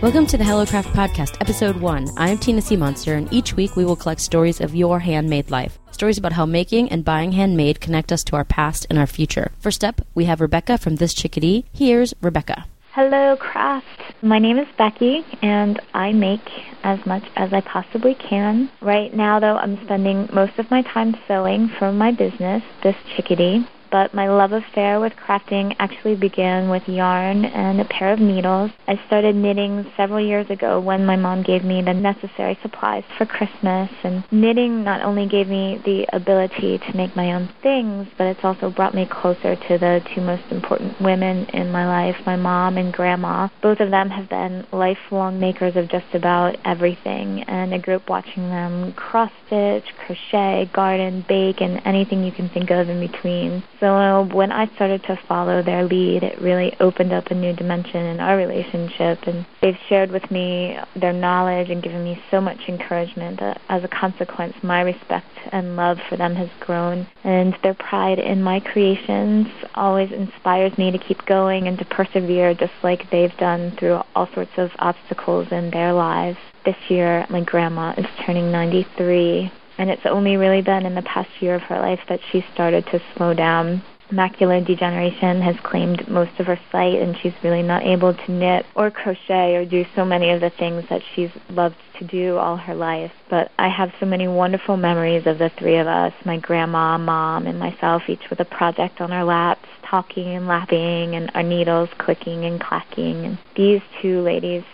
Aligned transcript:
Welcome 0.00 0.26
to 0.26 0.38
the 0.38 0.44
HelloCraft 0.44 0.92
Podcast, 0.92 1.36
Episode 1.40 1.74
1. 1.74 2.10
I 2.16 2.28
am 2.28 2.38
Tina 2.38 2.62
C. 2.62 2.76
Monster, 2.76 3.14
and 3.14 3.30
each 3.32 3.54
week 3.54 3.74
we 3.74 3.84
will 3.84 3.96
collect 3.96 4.20
stories 4.20 4.60
of 4.60 4.72
your 4.72 5.00
handmade 5.00 5.50
life. 5.50 5.76
Stories 5.90 6.16
about 6.16 6.34
how 6.34 6.46
making 6.46 6.92
and 6.92 7.04
buying 7.04 7.32
handmade 7.32 7.80
connect 7.80 8.12
us 8.12 8.22
to 8.24 8.36
our 8.36 8.44
past 8.44 8.86
and 8.88 8.96
our 8.96 9.08
future. 9.08 9.50
First 9.58 9.82
up, 9.82 10.00
we 10.14 10.26
have 10.26 10.40
Rebecca 10.40 10.78
from 10.78 10.94
This 10.96 11.12
Chickadee. 11.14 11.64
Here's 11.72 12.14
Rebecca. 12.22 12.66
Hello, 12.92 13.36
Craft. 13.40 13.86
My 14.22 14.38
name 14.38 14.58
is 14.58 14.68
Becky, 14.78 15.26
and 15.42 15.82
I 15.94 16.12
make 16.12 16.48
as 16.84 17.04
much 17.04 17.24
as 17.34 17.52
I 17.52 17.60
possibly 17.60 18.14
can. 18.14 18.70
Right 18.80 19.12
now, 19.12 19.40
though, 19.40 19.56
I'm 19.56 19.82
spending 19.84 20.28
most 20.32 20.60
of 20.60 20.70
my 20.70 20.82
time 20.82 21.16
sewing 21.26 21.72
for 21.76 21.90
my 21.90 22.12
business, 22.12 22.62
This 22.84 22.94
Chickadee 23.16 23.66
but 23.90 24.14
my 24.14 24.28
love 24.28 24.52
affair 24.52 25.00
with 25.00 25.12
crafting 25.14 25.74
actually 25.78 26.16
began 26.16 26.68
with 26.68 26.88
yarn 26.88 27.44
and 27.44 27.80
a 27.80 27.84
pair 27.84 28.12
of 28.12 28.18
needles. 28.18 28.70
I 28.86 29.00
started 29.06 29.34
knitting 29.34 29.90
several 29.96 30.24
years 30.24 30.48
ago 30.50 30.80
when 30.80 31.06
my 31.06 31.16
mom 31.16 31.42
gave 31.42 31.64
me 31.64 31.82
the 31.82 31.94
necessary 31.94 32.58
supplies 32.62 33.04
for 33.16 33.26
Christmas, 33.26 33.90
and 34.04 34.24
knitting 34.30 34.84
not 34.84 35.02
only 35.02 35.26
gave 35.26 35.48
me 35.48 35.80
the 35.84 36.06
ability 36.12 36.78
to 36.78 36.96
make 36.96 37.14
my 37.16 37.32
own 37.32 37.48
things, 37.62 38.06
but 38.16 38.26
it's 38.26 38.44
also 38.44 38.70
brought 38.70 38.94
me 38.94 39.06
closer 39.10 39.56
to 39.56 39.78
the 39.78 40.00
two 40.14 40.20
most 40.20 40.44
important 40.50 41.00
women 41.00 41.46
in 41.52 41.70
my 41.70 41.86
life, 41.86 42.16
my 42.26 42.36
mom 42.36 42.76
and 42.76 42.92
grandma. 42.92 43.48
Both 43.62 43.80
of 43.80 43.90
them 43.90 44.10
have 44.10 44.28
been 44.28 44.66
lifelong 44.72 45.40
makers 45.40 45.76
of 45.76 45.88
just 45.88 46.14
about 46.14 46.56
everything, 46.64 47.42
and 47.42 47.74
I 47.74 47.78
grew 47.78 47.96
up 47.96 48.08
watching 48.08 48.48
them 48.48 48.92
cross 48.92 49.30
stitch, 49.46 49.84
crochet, 50.04 50.70
garden, 50.72 51.24
bake, 51.28 51.60
and 51.60 51.80
anything 51.84 52.24
you 52.24 52.32
can 52.32 52.48
think 52.48 52.70
of 52.70 52.88
in 52.88 53.00
between. 53.00 53.62
So 53.80 54.28
when 54.32 54.50
I 54.50 54.66
started 54.74 55.04
to 55.04 55.18
follow 55.28 55.62
their 55.62 55.84
lead, 55.84 56.24
it 56.24 56.40
really 56.40 56.74
opened 56.80 57.12
up 57.12 57.26
a 57.28 57.34
new 57.34 57.52
dimension 57.52 58.04
in 58.06 58.18
our 58.18 58.36
relationship. 58.36 59.22
And 59.26 59.46
they've 59.62 59.78
shared 59.88 60.10
with 60.10 60.28
me 60.30 60.76
their 60.96 61.12
knowledge 61.12 61.70
and 61.70 61.82
given 61.82 62.02
me 62.02 62.20
so 62.30 62.40
much 62.40 62.58
encouragement 62.68 63.38
that 63.38 63.60
as 63.68 63.84
a 63.84 63.88
consequence, 63.88 64.54
my 64.62 64.80
respect 64.80 65.26
and 65.52 65.76
love 65.76 65.98
for 66.08 66.16
them 66.16 66.34
has 66.34 66.48
grown. 66.60 67.06
And 67.22 67.56
their 67.62 67.74
pride 67.74 68.18
in 68.18 68.42
my 68.42 68.58
creations 68.60 69.46
always 69.74 70.10
inspires 70.10 70.76
me 70.76 70.90
to 70.90 70.98
keep 70.98 71.24
going 71.26 71.68
and 71.68 71.78
to 71.78 71.84
persevere 71.84 72.54
just 72.54 72.72
like 72.82 73.10
they've 73.10 73.36
done 73.36 73.76
through 73.78 74.00
all 74.14 74.28
sorts 74.34 74.52
of 74.56 74.70
obstacles 74.80 75.48
in 75.52 75.70
their 75.70 75.92
lives. 75.92 76.38
This 76.64 76.76
year, 76.88 77.26
my 77.30 77.42
grandma 77.42 77.94
is 77.96 78.06
turning 78.26 78.50
93 78.50 79.52
and 79.78 79.90
it's 79.90 80.04
only 80.04 80.36
really 80.36 80.62
been 80.62 80.84
in 80.84 80.94
the 80.94 81.02
past 81.02 81.30
year 81.40 81.54
of 81.54 81.62
her 81.62 81.78
life 81.78 82.00
that 82.08 82.20
she 82.30 82.44
started 82.52 82.84
to 82.86 83.00
slow 83.16 83.32
down. 83.32 83.82
Macular 84.10 84.66
degeneration 84.66 85.42
has 85.42 85.54
claimed 85.62 86.08
most 86.08 86.40
of 86.40 86.46
her 86.46 86.58
sight, 86.72 86.94
and 86.94 87.16
she's 87.18 87.34
really 87.44 87.62
not 87.62 87.82
able 87.82 88.14
to 88.14 88.32
knit 88.32 88.64
or 88.74 88.90
crochet 88.90 89.54
or 89.54 89.66
do 89.66 89.84
so 89.94 90.04
many 90.04 90.30
of 90.30 90.40
the 90.40 90.48
things 90.48 90.84
that 90.88 91.02
she's 91.14 91.30
loved 91.50 91.76
to 91.98 92.06
do 92.06 92.38
all 92.38 92.56
her 92.56 92.74
life. 92.74 93.12
But 93.28 93.52
I 93.58 93.68
have 93.68 93.92
so 94.00 94.06
many 94.06 94.26
wonderful 94.26 94.78
memories 94.78 95.26
of 95.26 95.38
the 95.38 95.50
three 95.58 95.76
of 95.76 95.86
us 95.86 96.14
my 96.24 96.38
grandma, 96.38 96.96
mom, 96.96 97.46
and 97.46 97.58
myself, 97.58 98.08
each 98.08 98.30
with 98.30 98.40
a 98.40 98.46
project 98.46 99.02
on 99.02 99.12
our 99.12 99.24
laps, 99.24 99.68
talking 99.82 100.28
and 100.28 100.48
laughing, 100.48 101.14
and 101.14 101.30
our 101.34 101.42
needles 101.42 101.90
clicking 101.98 102.46
and 102.46 102.60
clacking. 102.60 103.26
And 103.26 103.38
these 103.56 103.82
two 104.00 104.22
ladies 104.22 104.64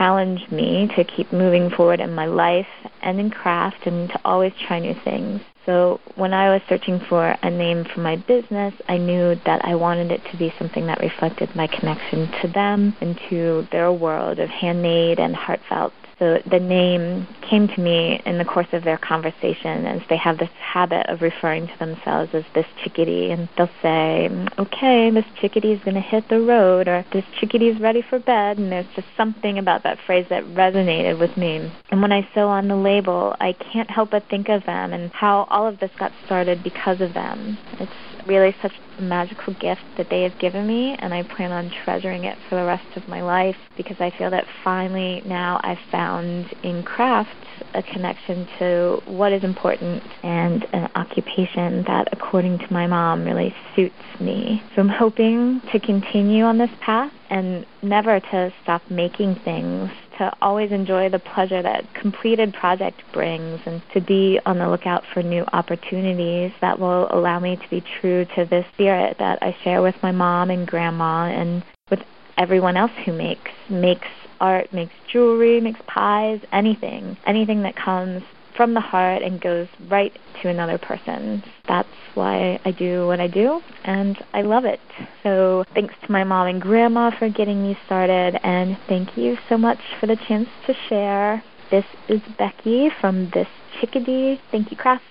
challenged 0.00 0.50
me 0.50 0.88
to 0.96 1.04
keep 1.04 1.30
moving 1.30 1.68
forward 1.68 2.00
in 2.00 2.14
my 2.14 2.24
life 2.24 2.66
and 3.02 3.20
in 3.20 3.28
craft 3.28 3.86
and 3.86 4.08
to 4.08 4.18
always 4.24 4.52
try 4.66 4.78
new 4.78 4.94
things. 5.04 5.42
So 5.66 6.00
when 6.16 6.32
I 6.32 6.50
was 6.50 6.62
searching 6.68 7.00
for 7.08 7.36
a 7.42 7.50
name 7.50 7.84
for 7.84 8.00
my 8.00 8.16
business, 8.16 8.74
I 8.88 8.96
knew 8.96 9.34
that 9.44 9.64
I 9.64 9.74
wanted 9.74 10.10
it 10.10 10.22
to 10.30 10.36
be 10.36 10.52
something 10.58 10.86
that 10.86 11.00
reflected 11.00 11.54
my 11.54 11.66
connection 11.66 12.30
to 12.42 12.48
them 12.48 12.96
and 13.00 13.18
to 13.28 13.66
their 13.70 13.92
world 13.92 14.38
of 14.38 14.48
handmade 14.48 15.18
and 15.18 15.36
heartfelt. 15.36 15.92
So 16.20 16.36
the 16.50 16.60
name 16.60 17.26
came 17.48 17.66
to 17.66 17.80
me 17.80 18.20
in 18.26 18.36
the 18.36 18.44
course 18.44 18.66
of 18.74 18.84
their 18.84 18.98
conversation 18.98 19.86
as 19.86 20.02
they 20.10 20.18
have 20.18 20.36
this 20.36 20.50
habit 20.60 21.08
of 21.08 21.22
referring 21.22 21.66
to 21.66 21.78
themselves 21.78 22.34
as 22.34 22.44
this 22.54 22.66
chickadee. 22.84 23.30
And 23.30 23.48
they'll 23.56 23.70
say 23.80 24.28
okay 24.58 25.10
this 25.10 25.24
chickadee 25.40 25.72
is 25.72 25.82
going 25.82 25.94
to 25.94 26.00
hit 26.02 26.28
the 26.28 26.40
road 26.40 26.88
or 26.88 27.06
this 27.10 27.24
chickadee 27.40 27.68
is 27.68 27.80
ready 27.80 28.02
for 28.02 28.18
bed 28.18 28.58
and 28.58 28.70
there's 28.70 28.86
just 28.94 29.08
something 29.16 29.56
about 29.56 29.82
that 29.84 29.98
phrase 30.04 30.26
that 30.28 30.44
resonated 30.44 31.18
with 31.18 31.34
me. 31.38 31.72
And 31.90 32.02
when 32.02 32.12
i 32.12 32.28
sew 32.34 32.48
on 32.48 32.68
the 32.68 32.76
label 32.76 33.34
i 33.40 33.54
can't 33.72 33.90
help 33.90 34.10
but 34.10 34.28
think 34.28 34.50
of 34.50 34.64
them 34.66 34.92
and 34.92 35.10
how 35.12 35.46
all 35.50 35.66
of 35.66 35.78
this 35.80 35.90
got 35.98 36.12
started 36.26 36.62
because 36.62 37.00
of 37.00 37.12
them. 37.14 37.58
It's 37.78 37.92
really 38.26 38.54
such 38.62 38.72
a 39.00 39.02
magical 39.02 39.54
gift 39.54 39.82
that 39.96 40.08
they 40.10 40.22
have 40.22 40.38
given 40.38 40.66
me, 40.66 40.96
and 40.98 41.12
I 41.12 41.22
plan 41.22 41.50
on 41.52 41.70
treasuring 41.84 42.24
it 42.24 42.36
for 42.48 42.56
the 42.56 42.64
rest 42.64 42.96
of 42.96 43.08
my 43.08 43.22
life 43.22 43.56
because 43.76 43.96
I 44.00 44.10
feel 44.16 44.30
that 44.30 44.44
finally 44.62 45.22
now 45.26 45.60
I've 45.62 45.78
found 45.90 46.46
in 46.62 46.82
craft 46.82 47.30
a 47.74 47.82
connection 47.82 48.46
to 48.58 49.00
what 49.06 49.32
is 49.32 49.44
important 49.44 50.02
and 50.22 50.64
an 50.72 50.90
occupation 50.94 51.84
that, 51.84 52.08
according 52.12 52.58
to 52.58 52.72
my 52.72 52.86
mom, 52.86 53.24
really 53.24 53.54
suits 53.74 53.94
me. 54.20 54.62
So 54.74 54.82
I'm 54.82 54.88
hoping 54.88 55.60
to 55.72 55.80
continue 55.80 56.44
on 56.44 56.58
this 56.58 56.70
path 56.80 57.12
and 57.30 57.64
never 57.82 58.20
to 58.20 58.52
stop 58.62 58.82
making 58.90 59.36
things 59.44 59.90
to 60.20 60.30
always 60.42 60.70
enjoy 60.70 61.08
the 61.08 61.18
pleasure 61.18 61.62
that 61.62 61.82
completed 61.94 62.52
project 62.52 63.00
brings 63.14 63.58
and 63.64 63.80
to 63.94 64.02
be 64.02 64.38
on 64.44 64.58
the 64.58 64.68
lookout 64.68 65.02
for 65.14 65.22
new 65.22 65.44
opportunities 65.54 66.52
that 66.60 66.78
will 66.78 67.08
allow 67.10 67.40
me 67.40 67.56
to 67.56 67.70
be 67.70 67.82
true 68.00 68.26
to 68.36 68.44
this 68.44 68.66
spirit 68.90 69.16
that 69.18 69.38
I 69.40 69.56
share 69.62 69.82
with 69.82 69.94
my 70.02 70.10
mom 70.10 70.50
and 70.50 70.66
grandma 70.66 71.26
and 71.26 71.62
with 71.90 72.00
everyone 72.36 72.76
else 72.76 72.90
who 73.04 73.12
makes 73.12 73.50
makes 73.68 74.08
art, 74.40 74.72
makes 74.72 74.92
jewelry, 75.12 75.60
makes 75.60 75.80
pies, 75.86 76.40
anything. 76.52 77.16
Anything 77.26 77.62
that 77.62 77.76
comes 77.76 78.22
from 78.56 78.74
the 78.74 78.80
heart 78.80 79.22
and 79.22 79.40
goes 79.40 79.68
right 79.88 80.12
to 80.42 80.48
another 80.48 80.76
person. 80.78 81.42
That's 81.68 81.88
why 82.14 82.58
I 82.64 82.72
do 82.72 83.06
what 83.06 83.20
I 83.20 83.28
do, 83.28 83.60
and 83.84 84.16
I 84.34 84.42
love 84.42 84.64
it. 84.64 84.80
So 85.22 85.64
thanks 85.72 85.94
to 86.04 86.12
my 86.12 86.24
mom 86.24 86.48
and 86.48 86.60
grandma 86.60 87.16
for 87.16 87.28
getting 87.28 87.62
me 87.62 87.78
started, 87.86 88.40
and 88.42 88.76
thank 88.88 89.16
you 89.16 89.36
so 89.48 89.56
much 89.56 89.78
for 90.00 90.06
the 90.06 90.16
chance 90.26 90.48
to 90.66 90.74
share. 90.88 91.44
This 91.70 91.84
is 92.08 92.20
Becky 92.38 92.88
from 93.00 93.30
This 93.32 93.48
Chickadee. 93.80 94.40
Thank 94.50 94.72
you, 94.72 94.76
Craft. 94.76 95.04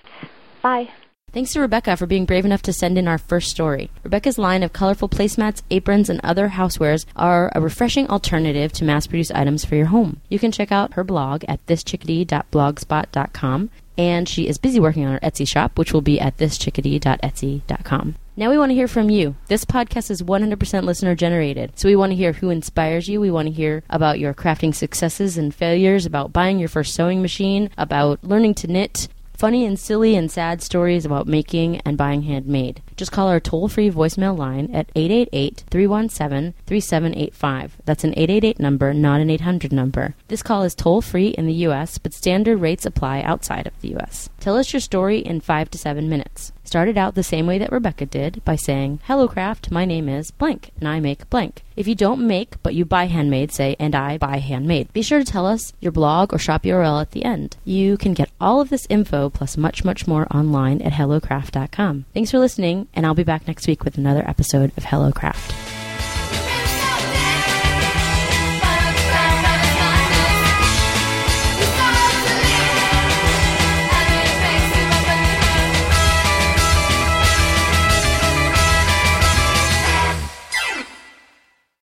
Bye. 0.62 0.88
Thanks 1.32 1.52
to 1.52 1.60
Rebecca 1.60 1.96
for 1.96 2.06
being 2.06 2.24
brave 2.24 2.44
enough 2.44 2.62
to 2.62 2.72
send 2.72 2.98
in 2.98 3.06
our 3.06 3.16
first 3.16 3.52
story. 3.52 3.88
Rebecca's 4.02 4.36
line 4.36 4.64
of 4.64 4.72
colorful 4.72 5.08
placemats, 5.08 5.62
aprons, 5.70 6.10
and 6.10 6.20
other 6.24 6.48
housewares 6.48 7.06
are 7.14 7.52
a 7.54 7.60
refreshing 7.60 8.08
alternative 8.08 8.72
to 8.72 8.84
mass 8.84 9.06
produced 9.06 9.30
items 9.32 9.64
for 9.64 9.76
your 9.76 9.86
home. 9.86 10.20
You 10.28 10.40
can 10.40 10.50
check 10.50 10.72
out 10.72 10.94
her 10.94 11.04
blog 11.04 11.44
at 11.46 11.64
thischickadee.blogspot.com, 11.66 13.70
and 13.96 14.28
she 14.28 14.48
is 14.48 14.58
busy 14.58 14.80
working 14.80 15.06
on 15.06 15.12
her 15.12 15.20
Etsy 15.20 15.46
shop, 15.46 15.78
which 15.78 15.92
will 15.92 16.00
be 16.00 16.18
at 16.18 16.36
thischickadee.etsy.com. 16.38 18.16
Now 18.36 18.50
we 18.50 18.58
want 18.58 18.70
to 18.70 18.74
hear 18.74 18.88
from 18.88 19.08
you. 19.08 19.36
This 19.46 19.64
podcast 19.64 20.10
is 20.10 20.22
100% 20.22 20.82
listener 20.82 21.14
generated, 21.14 21.78
so 21.78 21.88
we 21.88 21.94
want 21.94 22.10
to 22.10 22.16
hear 22.16 22.32
who 22.32 22.50
inspires 22.50 23.08
you. 23.08 23.20
We 23.20 23.30
want 23.30 23.46
to 23.46 23.54
hear 23.54 23.84
about 23.88 24.18
your 24.18 24.34
crafting 24.34 24.74
successes 24.74 25.38
and 25.38 25.54
failures, 25.54 26.06
about 26.06 26.32
buying 26.32 26.58
your 26.58 26.68
first 26.68 26.92
sewing 26.94 27.22
machine, 27.22 27.70
about 27.78 28.24
learning 28.24 28.54
to 28.54 28.66
knit, 28.66 29.06
funny 29.40 29.64
and 29.64 29.78
silly 29.78 30.14
and 30.16 30.30
sad 30.30 30.60
stories 30.60 31.06
about 31.06 31.26
making 31.26 31.78
and 31.78 31.96
buying 31.96 32.20
handmade. 32.20 32.82
Just 32.94 33.10
call 33.10 33.26
our 33.26 33.40
toll 33.40 33.68
free 33.68 33.90
voicemail 33.90 34.36
line 34.36 34.68
at 34.74 34.92
888 34.94 35.64
317 35.70 36.52
3785. 36.66 37.78
That's 37.86 38.04
an 38.04 38.12
888 38.18 38.60
number, 38.60 38.92
not 38.92 39.22
an 39.22 39.30
800 39.30 39.72
number. 39.72 40.14
This 40.28 40.42
call 40.42 40.62
is 40.62 40.74
toll 40.74 41.00
free 41.00 41.28
in 41.28 41.46
the 41.46 41.54
U.S., 41.68 41.96
but 41.96 42.12
standard 42.12 42.58
rates 42.58 42.84
apply 42.84 43.22
outside 43.22 43.66
of 43.66 43.72
the 43.80 43.88
U.S. 43.92 44.28
Tell 44.40 44.58
us 44.58 44.74
your 44.74 44.80
story 44.80 45.20
in 45.20 45.40
five 45.40 45.70
to 45.70 45.78
seven 45.78 46.10
minutes. 46.10 46.52
Started 46.70 46.96
out 46.96 47.16
the 47.16 47.24
same 47.24 47.48
way 47.48 47.58
that 47.58 47.72
Rebecca 47.72 48.06
did 48.06 48.44
by 48.44 48.54
saying, 48.54 49.00
Hello, 49.06 49.26
craft, 49.26 49.72
my 49.72 49.84
name 49.84 50.08
is 50.08 50.30
blank, 50.30 50.70
and 50.78 50.88
I 50.88 51.00
make 51.00 51.28
blank. 51.28 51.64
If 51.74 51.88
you 51.88 51.96
don't 51.96 52.24
make, 52.24 52.62
but 52.62 52.76
you 52.76 52.84
buy 52.84 53.06
handmade, 53.06 53.50
say, 53.50 53.74
and 53.80 53.92
I 53.92 54.18
buy 54.18 54.36
handmade. 54.36 54.92
Be 54.92 55.02
sure 55.02 55.18
to 55.18 55.24
tell 55.24 55.46
us 55.46 55.72
your 55.80 55.90
blog 55.90 56.32
or 56.32 56.38
shop 56.38 56.62
URL 56.62 57.00
at 57.00 57.10
the 57.10 57.24
end. 57.24 57.56
You 57.64 57.96
can 57.96 58.14
get 58.14 58.30
all 58.40 58.60
of 58.60 58.68
this 58.68 58.86
info 58.88 59.30
plus 59.30 59.56
much, 59.56 59.84
much 59.84 60.06
more 60.06 60.28
online 60.32 60.80
at 60.82 60.92
hellocraft.com. 60.92 62.04
Thanks 62.14 62.30
for 62.30 62.38
listening, 62.38 62.86
and 62.94 63.04
I'll 63.04 63.14
be 63.14 63.24
back 63.24 63.48
next 63.48 63.66
week 63.66 63.82
with 63.82 63.98
another 63.98 64.22
episode 64.28 64.70
of 64.76 64.84
Hello 64.84 65.10
Craft. 65.10 65.79